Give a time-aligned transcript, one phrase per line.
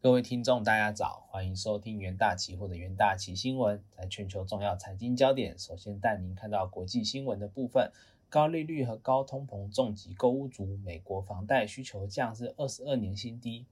[0.00, 3.82] 各位听众，大家早，欢迎收听元大旗或者元大旗新闻。
[3.96, 7.90] 在全球重要财经焦点，首先带您看到国际新闻的部分。
[8.28, 13.64] 高利率和高通膨重击购物族，美国房贷需求降至二十二年新低。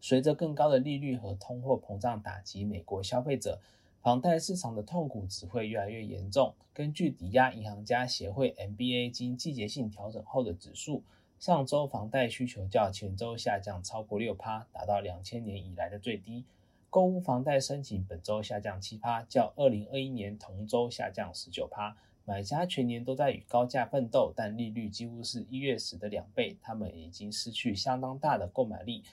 [0.00, 3.60] 随着更高的利率和通货膨胀打击美国消费者，
[4.00, 6.54] 房贷市场的痛苦只会越来越严重。
[6.72, 11.02] 根据抵押银行家协会 （MBA） 经季节性调整后的指数。
[11.38, 16.44] 上周房贷需求较前周下降超过六趴，达到两千年以来的最低。
[16.88, 21.96] 购物房贷申请本周下降七趴，较二零二一年同周下降十九趴。
[22.24, 29.04] 买家全年都在与高价奋斗，但利率几乎是一月时的两倍，他们已经失去相当大的购买力。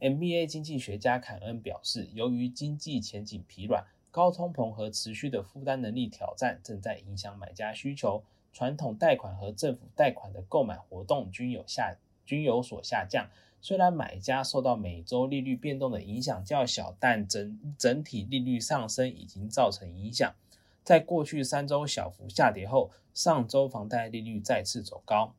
[0.00, 8.24] MBA 经济学家凯恩表示，由于经济前景疲软，高通膨和持续的负担能力挑战正在影响买家需求。
[8.52, 11.96] 传统贷款和政府贷款的购买活动均有下
[12.26, 13.28] 均有所下降。
[13.62, 20.34] 虽然买家受到每周利率变动的影响较小，但整整体利率上升已经造成影响。
[20.82, 25.34] 在过去三周小幅下跌后，上周房贷利率再次走高。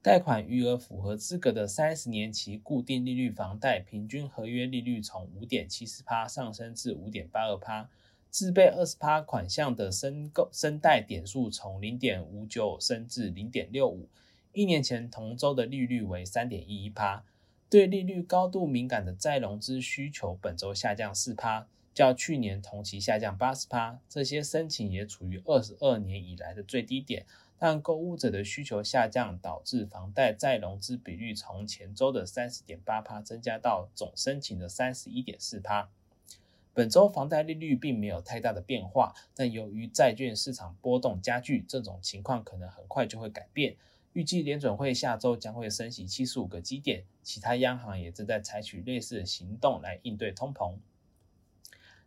[0.00, 7.90] 贷款余额符合资格的三十年期固定利率房贷平均合约利率从五点七四趴上升至五点八二趴。
[8.30, 14.08] 自备二十趴款项的申购申贷点数从零点五九升至零点六五，
[14.52, 17.24] 一年前同周的利率为三点一一趴。
[17.68, 23.98] 对利率高度敏感的再融资需求本周下降四趴，较去年同期下降八十趴。
[24.08, 27.26] 这些申请也处于二十二年以来的最低点，
[27.58, 35.88] 但购物者的需求下降导致房贷再融资比率从前周的三十点八趴增加到总申请的三十一点四趴。
[36.72, 43.76] 本周房贷利率并没有太大的变化，但由于债券市场波动加剧，这种情况可能很快就会改变。
[44.12, 50.76] 预计联准会下周将会升息七十五个基点，其他央行也正在采取类似的行动来应对通膨。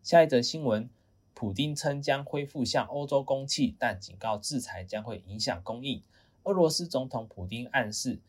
[0.01, 0.89] 下一则新闻，
[1.33, 6.01] 普丁称将恢复向欧洲供气，但警告制裁将会影响供应。
[6.43, 8.19] 俄罗斯总统普丁暗示，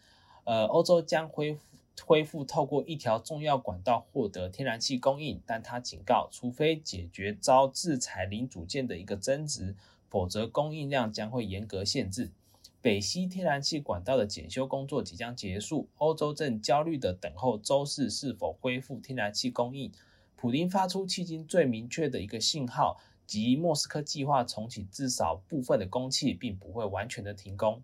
[0.45, 1.74] 呃，欧洲将恢复。
[2.03, 9.77] 恢复透过一条重要管道获得天然气供应，但他警告，除非解决遭制裁零组件的一个增值，
[10.09, 12.33] 否则供应量将会严格限制。
[12.83, 19.91] 北溪天然气管道的检修工作即将结束，欧洲正焦虑地等候周四是否恢复天然气供应。
[20.37, 27.81] 普京发出迄今最明确的一个信号，即莫斯科计划重启至少部分的供气，并不会完全的停工。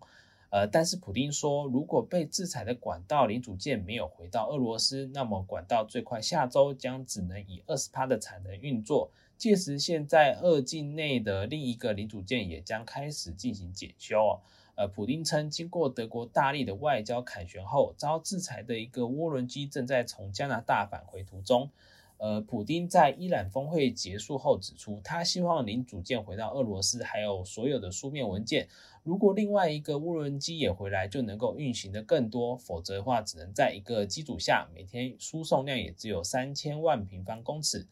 [0.50, 9.11] 呃，但是普丁说，如果被制裁的管道零组件没有回到俄罗斯，那么管道最快下周将只能以二十帕的产能运作。
[9.38, 14.41] 届时，现在二境内的另一个零组件也将开始进行检修。
[14.75, 21.71] 呃，普丁称，经过德国大力的外交凯旋后，遭制裁的一个涡轮机正在从加拿大返回途中。
[22.20, 28.69] 呃，普丁在伊朗峰会结束后指出，他希望零组件回到俄罗斯，还有所有的书面文件。
[29.03, 37.86] 如果另外一个无人机也回来，就能够运行的更多；否则的话，只能在一个机组下，每天输送量也只有三千万平方公尺。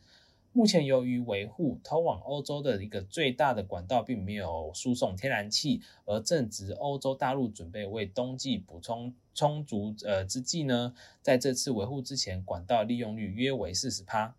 [0.58, 14.34] 目前，由于维护通往欧洲的一个最大的管道并没有输送天然气，而正值欧洲大陆准备为冬季补充充足呃之际呢，在这次维护之前，管道利用率约为四十趴。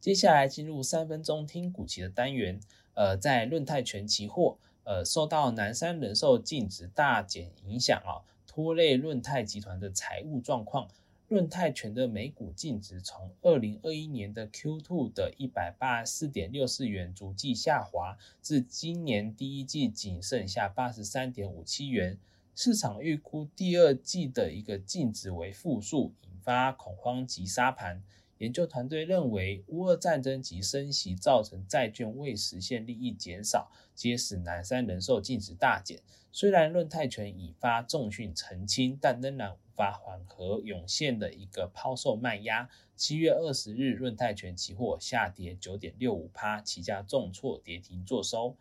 [0.00, 2.58] 接下来进入三分钟听股期的单元，
[2.94, 4.56] 呃，在论泰全期货。
[4.84, 10.88] 呃，受到南山人寿净值大减影响啊，拖累论泰集团的财务状况。
[11.28, 22.18] 润泰全的每股净值从二零二一年的 Q2 的一百八十四点六四元逐季下滑，至今年第一季仅剩下八十三点五七元。
[22.54, 28.02] 市场预估第二季的一个净值为负数，引发恐慌及杀盘。
[28.38, 36.00] 研究团队认为，乌俄战争及升息造成债券未实现利益减少，皆使南山人寿净值大减。
[36.30, 42.68] 虽然润泰全已发重讯澄清，但仍然无法缓和涌现的一个抛售卖压。
[42.94, 48.56] 七月二十日，润泰全期货下跌九点六五趴，期价重挫跌停作收。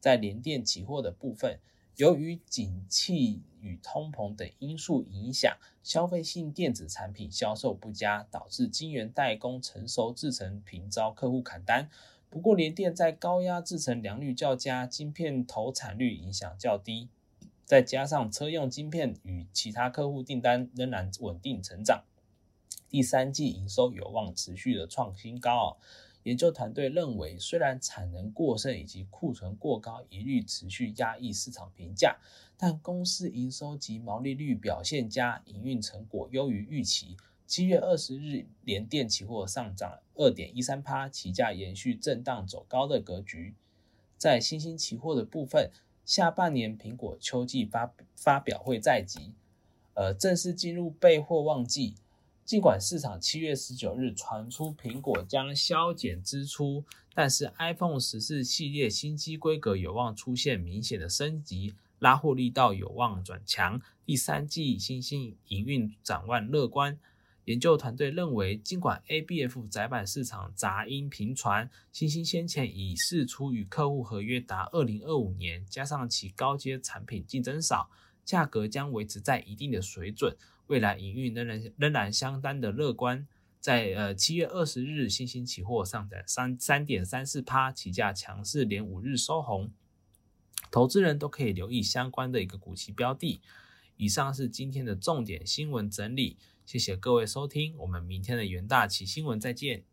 [0.00, 1.60] 在联电期货的部分。
[2.00, 11.90] 由于景气与通膨等因素影响，消费性电子产品销售不佳，导致晶圆代工成熟制成频遭客户砍单。
[12.30, 17.10] 不过，联电在高压制成良率较佳，晶片投产率影响较低，
[17.66, 22.04] 再加上车用晶片与其他客户订单仍然稳定成长，
[22.88, 25.76] 第三季营收有望持续的创新高。
[26.24, 32.18] 研究团队认为，虽然产能过剩以及库存过高一律持续压抑市场评价，
[32.58, 37.16] 但公司营收及毛利率表现佳，营运成果优于预期。
[37.46, 43.54] 七月二十日，联电期货上涨二点一三趴，期价延续震荡走高的格局。
[44.16, 45.70] 在新兴期货的部分，
[46.04, 49.32] 下半年苹果秋季发发表会在即，
[49.94, 51.94] 呃，正式进入备货旺季。
[52.50, 63.80] 尽管市场七月十九日传出苹果将削减支出，但是 iPhone 十四系列新机规格有望出现明显的升级，拉货力道有望转强。
[64.04, 66.98] 第三季新兴营运展望乐观。
[67.44, 77.88] 研究团队认为，尽管 ABF 窄板市场杂音频传，新兴先前已释出与客户合约达二零二五年，加上其高阶产品竞争少，
[78.30, 80.36] 价格将维持在一定的水准。
[80.68, 83.26] 未来营运仍然仍然相当的乐观，
[83.58, 89.72] 在呃七月二十日，新兴期货上涨三三点三四趴，起价强势连五日收红，
[90.70, 93.40] 投资人都可以留意相关的一个股期标的。
[93.96, 99.89] 以上是今天的重点新闻整理，谢谢各位收听，我们明天的元大旗新闻再见。